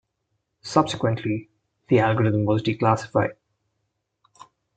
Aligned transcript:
Subsequently, 0.63 1.51
the 1.87 1.99
algorithm 1.99 2.43
was 2.45 2.63
declassified. 2.63 3.33